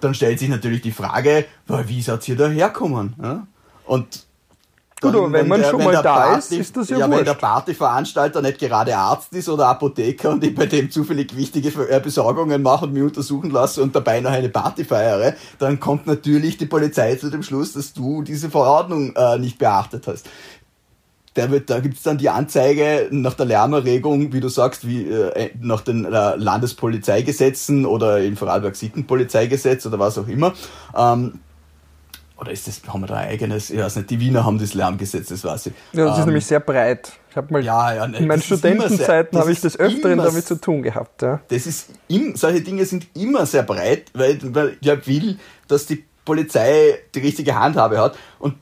[0.00, 3.14] dann stellt sich natürlich die Frage, wie seid ihr da herkommen?
[3.22, 3.46] Ja?
[3.84, 4.24] Und
[5.00, 7.24] Gut, aber wenn, man der, schon mal da Party, ist, ist das ja, ja Wenn
[7.24, 12.00] der Partyveranstalter nicht gerade Arzt ist oder Apotheker und ich bei dem zufällig wichtige äh,
[12.00, 16.58] Besorgungen mache und mich untersuchen lasse und dabei noch eine Party feiere, dann kommt natürlich
[16.58, 20.28] die Polizei zu dem Schluss, dass du diese Verordnung äh, nicht beachtet hast.
[21.36, 25.50] Der wird, da gibt's dann die Anzeige nach der Lärmerregung, wie du sagst, wie äh,
[25.60, 30.52] nach den äh, Landespolizeigesetzen oder im Vorarlberg Sittenpolizeigesetz oder was auch immer.
[30.94, 31.40] Ähm,
[32.40, 34.74] oder ist das, haben wir da ein eigenes, ich weiß nicht, die Wiener haben das
[34.74, 35.72] Lärmgesetz, das weiß ich.
[35.92, 37.12] Ja, das ähm, ist nämlich sehr breit.
[37.30, 40.46] Ich habe mal, ja, ja, ne, in meinen Studentenzeiten habe ich das öfteren immer, damit
[40.46, 41.22] zu tun gehabt.
[41.22, 41.40] Ja.
[41.48, 46.04] Das ist, im, solche Dinge sind immer sehr breit, weil, weil ich will, dass die
[46.24, 48.16] Polizei die richtige Handhabe hat.
[48.38, 48.54] Und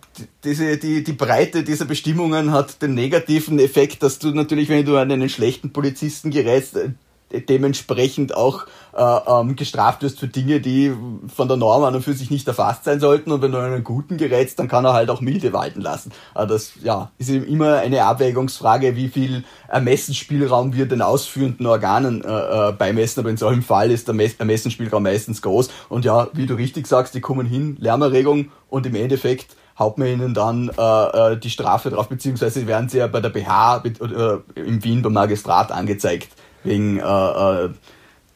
[0.44, 4.96] diese, die, die Breite dieser Bestimmungen hat den negativen Effekt, dass du natürlich, wenn du
[4.96, 6.76] an einen schlechten Polizisten gerätst,
[7.30, 10.92] dementsprechend auch äh, ähm, gestraft wirst für Dinge, die
[11.34, 13.32] von der Norm an und für sich nicht erfasst sein sollten.
[13.32, 16.12] Und wenn du einen guten gerätst, dann kann er halt auch milde walten lassen.
[16.34, 22.24] Aber das ja, ist eben immer eine Abwägungsfrage, wie viel Ermessensspielraum wir den ausführenden Organen
[22.24, 22.28] äh,
[22.68, 23.20] äh, beimessen.
[23.20, 25.70] Aber in solchem Fall ist der Ermessensspielraum meistens groß.
[25.88, 30.08] Und ja, wie du richtig sagst, die kommen hin, Lärmerregung und im Endeffekt haut man
[30.08, 34.60] ihnen dann äh, äh die Strafe drauf, beziehungsweise werden sie ja bei der BH äh,
[34.60, 36.28] im Wien beim Magistrat angezeigt
[36.64, 37.70] wegen äh, äh,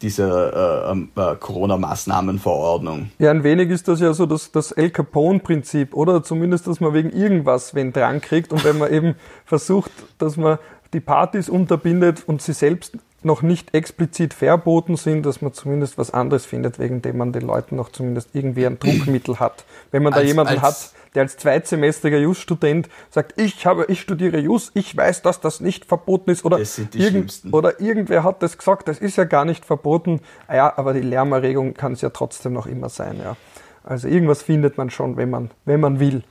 [0.02, 3.10] dieser äh, ähm, äh, Corona-Maßnahmenverordnung.
[3.18, 6.22] Ja, ein wenig ist das ja so das, das El Capone-Prinzip, oder?
[6.22, 10.58] Zumindest, dass man wegen irgendwas wen dran kriegt und wenn man eben versucht, dass man
[10.92, 16.12] die Partys unterbindet und sie selbst noch nicht explizit verboten sind, dass man zumindest was
[16.12, 19.64] anderes findet, wegen dem man den Leuten noch zumindest irgendwie ein Druckmittel hat.
[19.90, 24.38] Wenn man als, da jemanden hat, der als zweitsemestriger Jus-Student sagt, ich habe, ich studiere
[24.38, 26.58] Jus, ich weiß, dass das nicht verboten ist oder,
[26.94, 30.20] irgend, oder irgendwer hat das gesagt, das ist ja gar nicht verboten.
[30.46, 33.36] Ah ja, aber die Lärmerregung kann es ja trotzdem noch immer sein, ja.
[33.84, 36.22] Also irgendwas findet man schon, wenn man, wenn man will.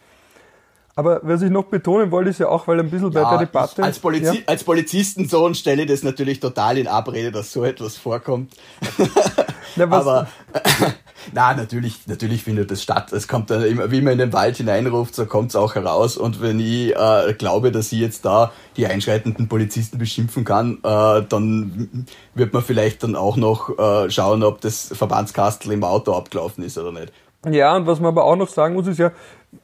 [0.96, 3.48] Aber was ich noch betonen wollte, ist ja auch, weil ein bisschen ja, bei der
[3.48, 3.84] Debatte.
[3.84, 4.42] als, Polizi ja.
[4.46, 8.54] als Polizistensohn stelle ich das natürlich total in Abrede, dass so etwas vorkommt.
[9.76, 10.28] Na, Aber
[11.34, 13.14] na, natürlich, natürlich findet es statt.
[13.14, 16.18] Es kommt dann immer, wie man in den Wald hineinruft, so kommt es auch heraus.
[16.18, 21.24] Und wenn ich äh, glaube, dass ich jetzt da die einschreitenden Polizisten beschimpfen kann, äh,
[21.28, 26.64] dann wird man vielleicht dann auch noch äh, schauen, ob das Verbandskastel im Auto abgelaufen
[26.64, 27.14] ist oder nicht.
[27.50, 29.12] Ja, und was man aber auch noch sagen muss, ist ja,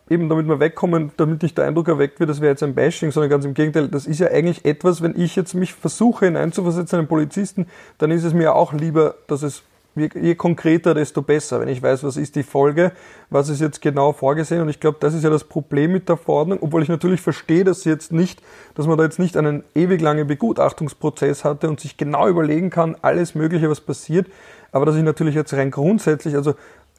[0.09, 3.11] eben damit wir wegkommen, damit nicht der Eindruck erweckt wird, das wäre jetzt ein Bashing,
[3.11, 6.97] sondern ganz im Gegenteil, das ist ja eigentlich etwas, wenn ich jetzt mich versuche hineinzuversetzen,
[6.97, 7.67] einen Polizisten,
[7.99, 9.63] dann ist es mir auch lieber, dass es
[9.97, 11.59] je konkreter, desto besser.
[11.59, 12.91] Wenn ich weiß, was ist die Folge,
[13.29, 14.61] was ist jetzt genau vorgesehen.
[14.61, 17.63] Und ich glaube, das ist ja das Problem mit der Verordnung, obwohl ich natürlich verstehe,
[17.63, 18.41] dass jetzt nicht,
[18.75, 22.95] dass man da jetzt nicht einen ewig langen Begutachtungsprozess hatte und sich genau überlegen kann,
[23.01, 24.27] alles Mögliche, was passiert.
[24.71, 26.53] Aber dass ich natürlich jetzt rein grundsätzlich, also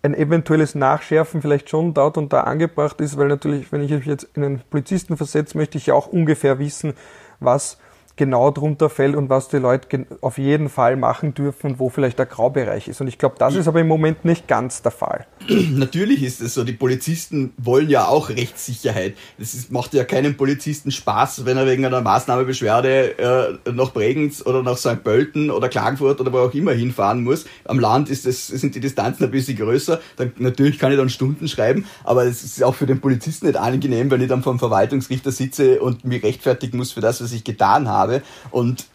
[0.08, 4.06] ein eventuelles Nachschärfen vielleicht schon dort und da angebracht ist, weil natürlich, wenn ich mich
[4.06, 6.94] jetzt in einen Polizisten versetze, möchte ich ja auch ungefähr wissen,
[7.40, 7.78] was
[8.18, 12.18] genau drunter fällt und was die Leute auf jeden Fall machen dürfen und wo vielleicht
[12.18, 13.00] der Graubereich ist.
[13.00, 15.26] Und ich glaube, das ist aber im Moment nicht ganz der Fall.
[15.48, 19.14] Natürlich ist es so, die Polizisten wollen ja auch Rechtssicherheit.
[19.38, 23.18] Es ist, macht ja keinem Polizisten Spaß, wenn er wegen einer Maßnahmebeschwerde
[23.66, 25.02] äh, nach Bregenz oder nach St.
[25.02, 27.46] Pölten oder Klagenfurt oder wo auch immer hinfahren muss.
[27.64, 30.00] Am Land ist es, sind die Distanzen ein bisschen größer.
[30.16, 33.56] Dann, natürlich kann ich dann Stunden schreiben, aber es ist auch für den Polizisten nicht
[33.56, 37.44] angenehm, wenn ich dann vom Verwaltungsrichter sitze und mich rechtfertigen muss für das, was ich
[37.44, 38.22] getan habe habe.
[38.50, 38.86] Und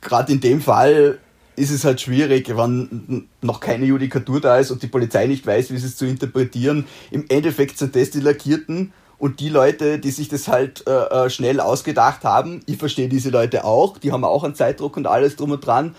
[0.00, 1.18] gerade in dem Fall
[1.56, 5.70] ist es halt schwierig, wenn noch keine Judikatur da ist und die Polizei nicht weiß,
[5.70, 6.86] wie sie es zu interpretieren.
[7.10, 11.30] Im Endeffekt sind das die Lackierten und die Leute, die sich das halt äh, äh,
[11.30, 12.60] schnell ausgedacht haben.
[12.66, 15.94] Ich verstehe diese Leute auch, die haben auch einen Zeitdruck und alles drum und dran.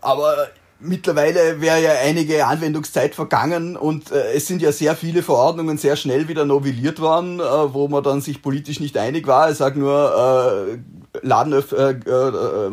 [0.00, 0.48] Aber
[0.80, 5.96] Mittlerweile wäre ja einige Anwendungszeit vergangen und äh, es sind ja sehr viele Verordnungen sehr
[5.96, 9.50] schnell wieder novelliert worden, äh, wo man dann sich politisch nicht einig war.
[9.50, 10.78] Ich sage nur
[11.12, 12.70] äh, Ladenöff äh, äh,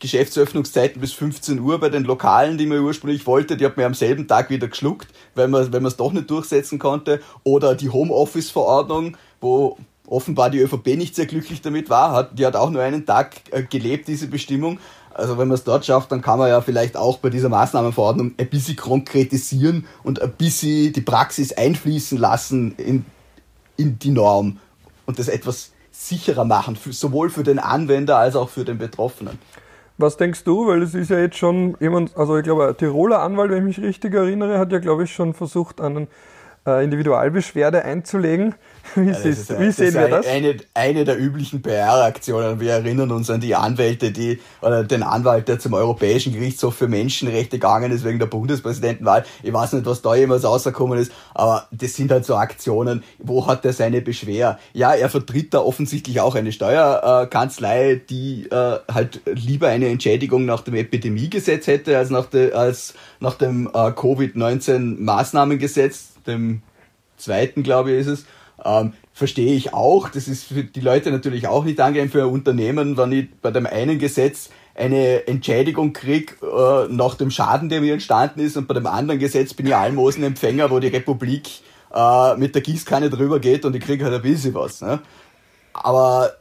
[0.00, 3.94] Geschäftsöffnungszeiten bis 15 Uhr bei den Lokalen, die man ursprünglich wollte, die hat man am
[3.94, 7.20] selben Tag wieder geschluckt, weil man weil man es doch nicht durchsetzen konnte.
[7.44, 12.56] Oder die Homeoffice-Verordnung, wo offenbar die ÖVP nicht sehr glücklich damit war, hat, die hat
[12.56, 14.80] auch nur einen Tag äh, gelebt, diese Bestimmung.
[15.20, 18.32] Also wenn man es dort schafft, dann kann man ja vielleicht auch bei dieser Maßnahmenverordnung
[18.38, 23.04] ein bisschen konkretisieren und ein bisschen die Praxis einfließen lassen in,
[23.76, 24.58] in die Norm
[25.06, 29.38] und das etwas sicherer machen, für, sowohl für den Anwender als auch für den Betroffenen.
[29.98, 30.66] Was denkst du?
[30.66, 33.76] Weil es ist ja jetzt schon jemand, also ich glaube, ein Tiroler Anwalt, wenn ich
[33.76, 36.08] mich richtig erinnere, hat ja, glaube ich, schon versucht, einen
[36.66, 38.54] äh, Individualbeschwerde einzulegen.
[38.96, 40.26] Wie, ja, siehst, wie sehen wir das?
[40.26, 42.58] Eine, eine der üblichen PR-Aktionen.
[42.58, 46.88] Wir erinnern uns an die Anwälte, die, oder den Anwalt, der zum Europäischen Gerichtshof für
[46.88, 49.24] Menschenrechte gegangen ist wegen der Bundespräsidentenwahl.
[49.44, 53.04] Ich weiß nicht, was da jemals rausgekommen ist, aber das sind halt so Aktionen.
[53.18, 54.58] Wo hat er seine Beschwer?
[54.72, 60.62] Ja, er vertritt da offensichtlich auch eine Steuerkanzlei, die äh, halt lieber eine Entschädigung nach
[60.62, 66.62] dem Epidemiegesetz hätte, als nach, de, als nach dem äh, Covid-19-Maßnahmengesetz, dem
[67.16, 68.24] zweiten, glaube ich, ist es.
[68.64, 70.08] Ähm, verstehe ich auch.
[70.08, 73.50] Das ist für die Leute natürlich auch nicht angenehm für ein Unternehmen, wenn ich bei
[73.50, 78.66] dem einen Gesetz eine Entschädigung krieg äh, nach dem Schaden, der mir entstanden ist, und
[78.66, 81.48] bei dem anderen Gesetz bin ich Almosenempfänger, wo die Republik
[81.94, 84.80] äh, mit der Gießkanne drüber geht und ich kriege halt ein bisschen was.
[84.80, 85.00] Ne?
[85.72, 86.32] Aber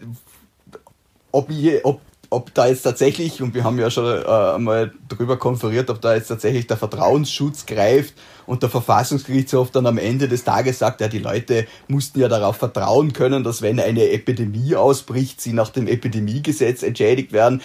[1.31, 5.37] ob, ich, ob ob da jetzt tatsächlich, und wir haben ja schon äh, mal drüber
[5.37, 8.13] konferiert, ob da jetzt tatsächlich der Vertrauensschutz greift
[8.45, 12.57] und der Verfassungsgerichtshof dann am Ende des Tages sagt, ja, die Leute mussten ja darauf
[12.57, 17.61] vertrauen können, dass wenn eine Epidemie ausbricht, sie nach dem Epidemiegesetz entschädigt werden.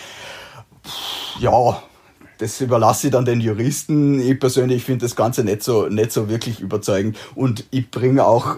[1.41, 1.83] Ja,
[2.39, 4.21] das überlasse ich dann den Juristen.
[4.21, 8.57] Ich persönlich finde das Ganze nicht so, nicht so wirklich überzeugend und ich bringe auch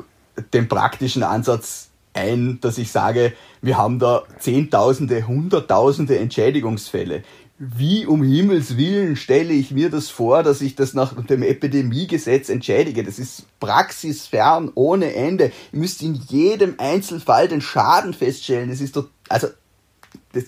[0.52, 1.85] den praktischen Ansatz
[2.16, 7.22] ein, dass ich sage, wir haben da Zehntausende, Hunderttausende Entschädigungsfälle.
[7.58, 12.50] Wie um Himmels Willen stelle ich mir das vor, dass ich das nach dem Epidemiegesetz
[12.50, 13.02] entschädige?
[13.02, 15.52] Das ist praxisfern ohne Ende.
[15.72, 18.68] Ihr müsst in jedem Einzelfall den Schaden feststellen.
[18.68, 19.48] Das ist doch, also,
[20.32, 20.44] das,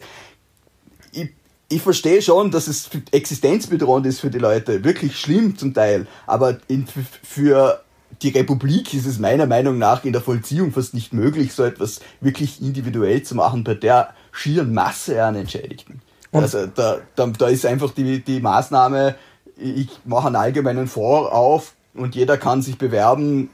[1.12, 1.31] ich,
[1.70, 4.85] ich verstehe schon, dass es existenzbedrohend ist für die Leute.
[4.85, 6.07] Wirklich schlimm zum Teil.
[6.26, 7.83] Aber in, für
[8.23, 12.01] die Republik ist es meiner Meinung nach in der Vollziehung fast nicht möglich, so etwas
[12.21, 16.01] wirklich individuell zu machen bei der schieren Masse an Entschädigten.
[16.31, 19.14] Und also da, da, da ist einfach die, die Maßnahme,
[19.57, 23.51] ich mache einen allgemeinen Fonds auf und jeder kann sich bewerben,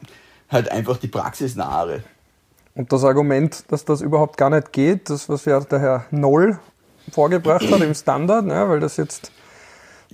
[0.51, 2.03] halt einfach die praxisnahe.
[2.75, 6.59] Und das Argument, dass das überhaupt gar nicht geht, das, was ja der Herr Noll
[7.13, 9.31] vorgebracht hat im Standard, ne, weil das jetzt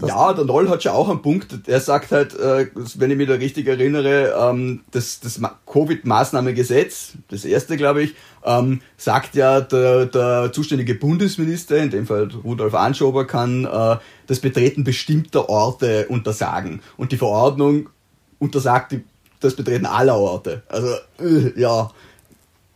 [0.06, 1.68] ja, der Noll hat schon auch einen Punkt.
[1.68, 7.44] Er sagt halt, äh, wenn ich mich da richtig erinnere, ähm, das, das Covid-Maßnahmengesetz, das
[7.44, 13.26] erste, glaube ich, ähm, sagt ja, der, der zuständige Bundesminister, in dem Fall Rudolf Anschober,
[13.26, 16.80] kann äh, das Betreten bestimmter Orte untersagen.
[16.96, 17.88] Und die Verordnung
[18.38, 18.96] untersagt
[19.40, 20.62] das Betreten aller Orte.
[20.68, 21.90] Also, äh, ja,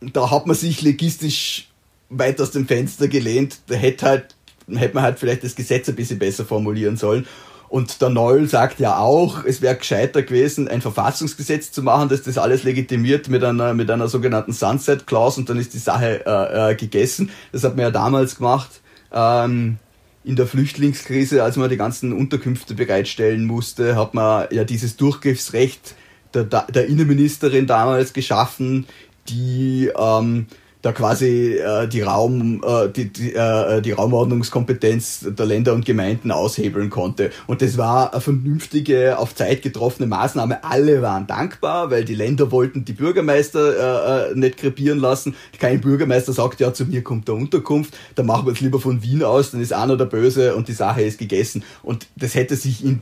[0.01, 1.69] da hat man sich legistisch
[2.09, 3.59] weit aus dem Fenster gelehnt.
[3.67, 4.34] Da hätte halt
[4.73, 7.25] hätte man halt vielleicht das Gesetz ein bisschen besser formulieren sollen.
[7.67, 12.21] Und der Neul sagt ja auch, es wäre gescheiter gewesen, ein Verfassungsgesetz zu machen, das
[12.21, 16.25] das alles legitimiert mit einer, mit einer sogenannten Sunset Clause und dann ist die Sache
[16.25, 17.31] äh, äh, gegessen.
[17.51, 18.81] Das hat man ja damals gemacht.
[19.11, 19.77] Ähm,
[20.23, 25.95] in der Flüchtlingskrise, als man die ganzen Unterkünfte bereitstellen musste, hat man ja dieses Durchgriffsrecht
[26.33, 28.85] der, der Innenministerin damals geschaffen,
[29.29, 30.47] die ähm,
[30.85, 36.29] da quasi äh, die Raum äh, die, die, äh, die Raumordnungskompetenz der Länder und Gemeinden
[36.29, 37.31] aushebeln konnte.
[37.47, 40.63] Und das war eine vernünftige auf Zeit getroffene Maßnahme.
[40.63, 45.35] Alle waren dankbar weil die Länder wollten die Bürgermeister äh, äh, nicht krepieren lassen.
[45.59, 49.01] Kein Bürgermeister sagt ja zu mir kommt der Unterkunft dann machen wir es lieber von
[49.01, 51.63] Wien aus dann ist einer der Böse und die Sache ist gegessen.
[51.81, 53.01] Und das hätte sich in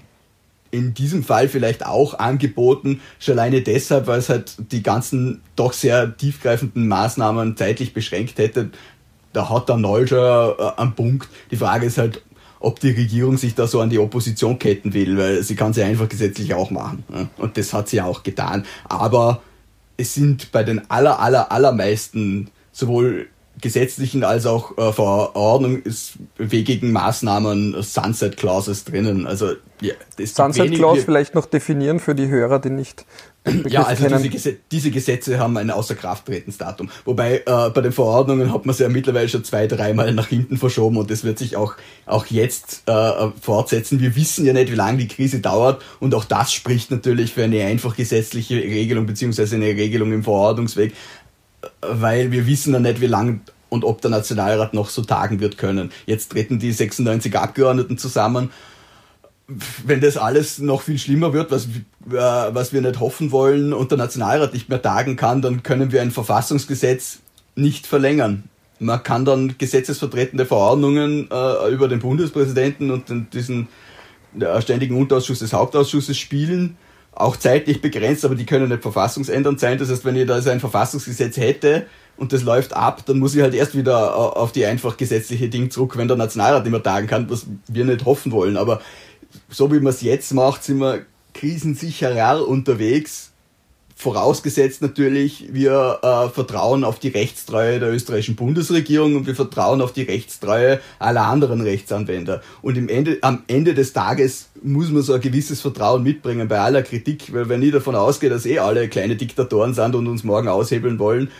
[0.73, 5.71] in diesem Fall vielleicht auch angeboten, schon alleine deshalb, weil es halt die ganzen doch
[5.71, 8.71] sehr tiefgreifenden Maßnahmen zeitlich beschränkt hätte.
[9.33, 11.29] Da hat der Noll schon äh, einen Punkt.
[11.51, 12.23] Die Frage ist halt,
[12.59, 15.83] ob die Regierung sich da so an die Opposition ketten will, weil sie kann sie
[15.83, 17.03] einfach gesetzlich auch machen.
[17.37, 18.65] Und das hat sie auch getan.
[18.85, 19.41] Aber
[19.97, 23.27] es sind bei den aller, aller, allermeisten sowohl
[23.61, 29.27] gesetzlichen als auch äh, verordnungswegigen Maßnahmen Sunset Clauses drinnen.
[29.27, 33.05] Also ja, das Sunset Clause vielleicht noch definieren für die Hörer, die nicht
[33.67, 36.89] ja, also diese, Gesetze, diese, Gesetze haben ein Außerkrafttretensdatum.
[37.03, 40.57] Wobei äh, bei den Verordnungen hat man sie ja mittlerweile schon zwei, dreimal nach hinten
[40.57, 43.99] verschoben und das wird sich auch, auch jetzt äh, fortsetzen.
[43.99, 47.43] Wir wissen ja nicht, wie lange die Krise dauert und auch das spricht natürlich für
[47.43, 50.93] eine einfach gesetzliche Regelung beziehungsweise eine Regelung im Verordnungsweg
[51.81, 55.57] weil wir wissen ja nicht, wie lang und ob der Nationalrat noch so tagen wird
[55.57, 55.91] können.
[56.05, 58.51] Jetzt treten die 96 Abgeordneten zusammen.
[59.83, 63.91] Wenn das alles noch viel schlimmer wird, was, äh, was wir nicht hoffen wollen und
[63.91, 67.19] der Nationalrat nicht mehr tagen kann, dann können wir ein Verfassungsgesetz
[67.55, 68.43] nicht verlängern.
[68.79, 73.67] Man kann dann gesetzesvertretende Verordnungen äh, über den Bundespräsidenten und den, diesen
[74.39, 76.77] äh, ständigen Unterausschuss des Hauptausschusses spielen
[77.15, 79.77] auch zeitlich begrenzt, aber die können nicht verfassungsändernd sein.
[79.77, 81.85] Das heißt, wenn ich da so ein Verfassungsgesetz hätte
[82.17, 85.69] und das läuft ab, dann muss ich halt erst wieder auf die einfach gesetzliche Ding
[85.69, 88.57] zurück, wenn der Nationalrat mehr tagen kann, was wir nicht hoffen wollen.
[88.57, 88.81] Aber
[89.49, 93.32] so wie man es jetzt macht, sind wir krisensicherer unterwegs
[94.03, 99.93] vorausgesetzt natürlich, wir äh, vertrauen auf die Rechtstreue der österreichischen Bundesregierung und wir vertrauen auf
[99.93, 102.41] die Rechtstreue aller anderen Rechtsanwender.
[102.61, 106.59] Und im Ende, am Ende des Tages muss man so ein gewisses Vertrauen mitbringen bei
[106.59, 110.23] aller Kritik, weil wenn ich davon ausgehe, dass eh alle kleine Diktatoren sind und uns
[110.23, 111.31] morgen aushebeln wollen,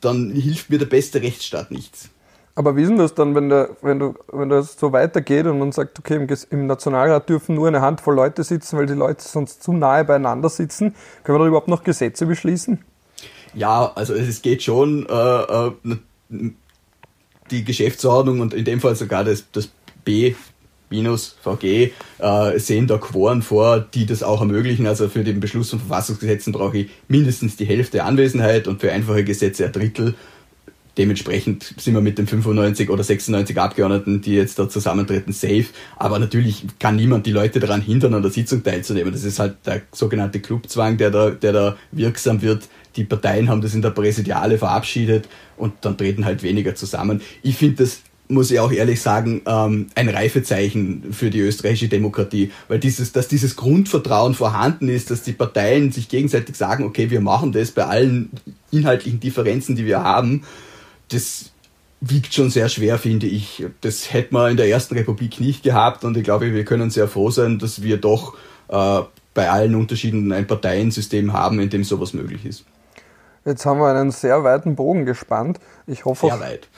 [0.00, 2.10] dann hilft mir der beste Rechtsstaat nichts.
[2.54, 5.58] Aber wie ist denn das dann, wenn, der, wenn, du, wenn das so weitergeht und
[5.58, 9.26] man sagt, okay, im, im, Nationalrat dürfen nur eine Handvoll Leute sitzen, weil die Leute
[9.26, 10.94] sonst zu nahe beieinander sitzen?
[11.24, 12.78] Können wir da überhaupt noch Gesetze beschließen?
[13.54, 16.50] Ja, also es geht schon, äh, äh,
[17.50, 19.70] die Geschäftsordnung und in dem Fall sogar das, das
[20.04, 20.34] B
[20.90, 24.86] minus VG äh, sehen da Quoren vor, die das auch ermöglichen.
[24.86, 29.24] Also für den Beschluss von Verfassungsgesetzen brauche ich mindestens die Hälfte Anwesenheit und für einfache
[29.24, 30.14] Gesetze ein Drittel.
[30.98, 35.66] Dementsprechend sind wir mit den 95 oder 96 Abgeordneten, die jetzt da zusammentreten, safe.
[35.96, 39.12] Aber natürlich kann niemand die Leute daran hindern, an der Sitzung teilzunehmen.
[39.12, 42.68] Das ist halt der sogenannte Clubzwang, der da, der da wirksam wird.
[42.96, 47.22] Die Parteien haben das in der Präsidiale verabschiedet und dann treten halt weniger zusammen.
[47.42, 52.50] Ich finde das muss ich auch ehrlich sagen, ähm, ein Reifezeichen für die österreichische Demokratie,
[52.68, 57.20] weil dieses, dass dieses Grundvertrauen vorhanden ist, dass die Parteien sich gegenseitig sagen, okay, wir
[57.20, 58.30] machen das bei allen
[58.70, 60.44] inhaltlichen Differenzen, die wir haben,
[61.12, 61.50] das
[62.00, 63.64] wiegt schon sehr schwer, finde ich.
[63.80, 67.08] Das hätte man in der Ersten Republik nicht gehabt und ich glaube, wir können sehr
[67.08, 68.36] froh sein, dass wir doch
[68.68, 69.02] äh,
[69.34, 72.64] bei allen Unterschieden ein Parteiensystem haben, in dem sowas möglich ist.
[73.44, 75.58] Jetzt haben wir einen sehr weiten Bogen gespannt.
[75.86, 76.68] Ich hoffe, sehr weit.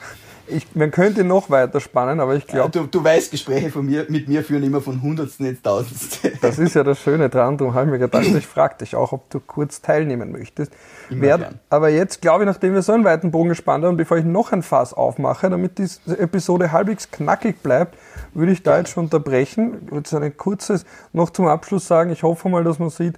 [0.47, 2.77] Ich, man könnte noch weiter spannen, aber ich glaube.
[2.77, 6.33] Ja, du, du weißt, Gespräche von mir, mit mir führen immer von Hundertsten ins Tausendste.
[6.41, 9.11] Das ist ja das Schöne dran, darum habe ich mir gedacht, ich frage dich auch,
[9.11, 10.71] ob du kurz teilnehmen möchtest.
[11.09, 14.25] Werd, aber jetzt glaube ich, nachdem wir so einen weiten Bogen gespannt haben, bevor ich
[14.25, 17.97] noch ein Fass aufmache, damit diese Episode halbwegs knackig bleibt,
[18.33, 19.81] würde ich da jetzt schon unterbrechen.
[19.85, 22.11] Ich würde ein kurzes noch zum Abschluss sagen.
[22.11, 23.17] Ich hoffe mal, dass man sieht,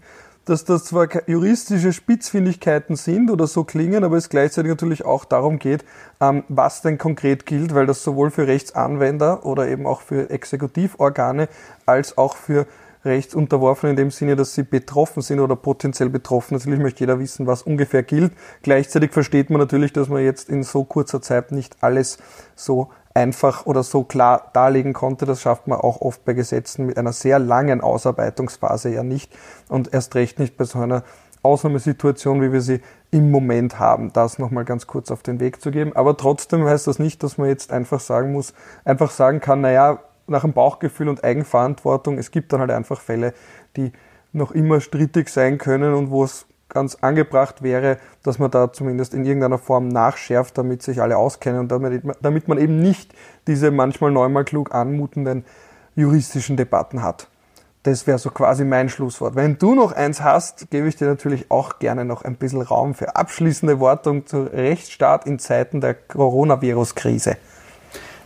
[0.50, 5.60] dass das zwar juristische Spitzfindigkeiten sind oder so klingen, aber es gleichzeitig natürlich auch darum
[5.60, 5.84] geht,
[6.22, 11.50] ähm, was denn konkret gilt, weil das sowohl für Rechtsanwender oder eben auch für Exekutivorgane
[11.86, 12.66] als auch für
[13.06, 16.56] Rechtsunterworfene in dem Sinne, dass sie betroffen sind oder potenziell betroffen.
[16.56, 18.34] Natürlich möchte jeder wissen, was ungefähr gilt.
[18.64, 22.18] Gleichzeitig versteht man natürlich, dass man jetzt in so kurzer Zeit nicht alles
[22.56, 25.26] so einfach oder so klar darlegen konnte.
[25.26, 29.36] Das schafft man auch oft bei Gesetzen mit einer sehr langen Ausarbeitungsphase ja nicht
[29.70, 31.04] und erst recht nicht bei so einer
[31.42, 35.72] Ausnahmesituation, wie wir sie im Moment haben, das nochmal ganz kurz auf den Weg zu
[35.72, 35.96] geben.
[35.96, 38.54] Aber trotzdem heißt das nicht, dass man jetzt einfach sagen muss,
[38.86, 43.34] einfach sagen kann, naja, nach dem Bauchgefühl und Eigenverantwortung, es gibt dann halt einfach Fälle,
[43.78, 43.94] die
[44.32, 49.14] noch immer strittig sein können und wo es ganz angebracht wäre, dass man da zumindest
[49.14, 53.14] in irgendeiner Form nachschärft, damit sich alle auskennen und damit, damit man eben nicht
[53.48, 55.46] diese manchmal neunmal klug anmutenden
[55.96, 57.28] juristischen Debatten hat.
[57.84, 59.36] Das wäre so quasi mein Schlusswort.
[59.36, 62.94] Wenn du noch eins hast, gebe ich dir natürlich auch gerne noch ein bisschen Raum
[62.94, 67.38] für abschließende Worte zum Rechtsstaat in Zeiten der Coronavirus-Krise.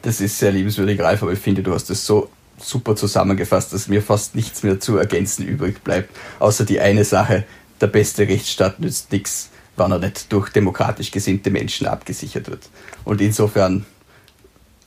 [0.01, 3.87] Das ist sehr liebenswürdig, Ralf, aber ich finde, du hast es so super zusammengefasst, dass
[3.87, 7.43] mir fast nichts mehr zu ergänzen übrig bleibt, außer die eine Sache,
[7.81, 12.69] der beste Rechtsstaat nützt nichts, wenn er nicht durch demokratisch gesinnte Menschen abgesichert wird.
[13.03, 13.85] Und insofern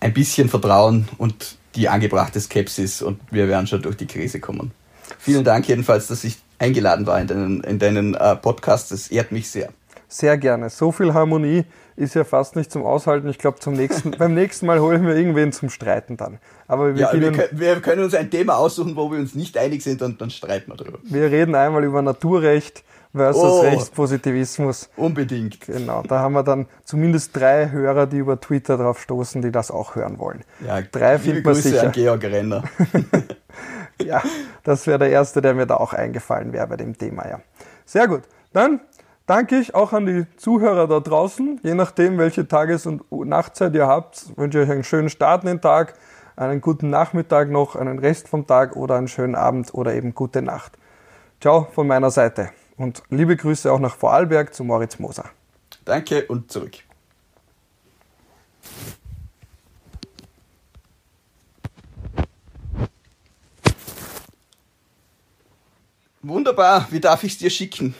[0.00, 4.70] ein bisschen Vertrauen und die angebrachte Skepsis und wir werden schon durch die Krise kommen.
[5.18, 8.92] Vielen Dank jedenfalls, dass ich eingeladen war in deinen, in deinen äh, Podcast.
[8.92, 9.72] Das ehrt mich sehr.
[10.08, 10.70] Sehr gerne.
[10.70, 11.64] So viel Harmonie
[11.96, 13.28] ist ja fast nicht zum Aushalten.
[13.28, 16.38] Ich glaube, zum nächsten, beim nächsten Mal holen wir irgendwen zum Streiten dann.
[16.66, 19.56] Aber wir, ja, wir, können, wir, können, uns ein Thema aussuchen, wo wir uns nicht
[19.58, 20.98] einig sind und dann streiten wir darüber.
[21.02, 24.90] Wir reden einmal über Naturrecht versus oh, Rechtspositivismus.
[24.96, 25.60] Unbedingt.
[25.60, 29.70] Genau, da haben wir dann zumindest drei Hörer, die über Twitter drauf stoßen, die das
[29.70, 30.44] auch hören wollen.
[30.66, 31.84] Ja, drei findet man sicher.
[31.84, 32.64] An Georg Renner.
[34.02, 34.22] ja,
[34.62, 37.40] das wäre der erste, der mir da auch eingefallen wäre bei dem Thema, ja.
[37.86, 38.22] Sehr gut.
[38.52, 38.80] Dann
[39.26, 41.60] danke ich auch an die Zuhörer da draußen.
[41.62, 45.48] Je nachdem, welche Tages- und Nachtzeit ihr habt, wünsche ich euch einen schönen Start in
[45.48, 45.94] den Tag,
[46.36, 50.42] einen guten Nachmittag noch, einen Rest vom Tag oder einen schönen Abend oder eben gute
[50.42, 50.76] Nacht.
[51.40, 52.50] Ciao von meiner Seite.
[52.76, 55.26] Und liebe Grüße auch nach Vorarlberg zu Moritz Moser.
[55.84, 56.72] Danke und zurück.
[66.22, 67.94] Wunderbar, wie darf ich es dir schicken?